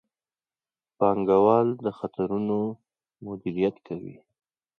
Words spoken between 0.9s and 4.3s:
پانګوال د خطرونو مدیریت کوي.